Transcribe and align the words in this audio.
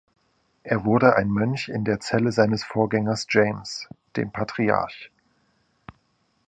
Er 0.63 0.83
wurde 0.83 1.15
ein 1.15 1.29
Mönch 1.29 1.69
in 1.69 1.85
der 1.85 1.99
Zelle 1.99 2.31
seines 2.31 2.63
Vorgängers 2.63 3.27
James, 3.29 3.87
dem 4.17 4.31
Patriarch. 4.31 5.11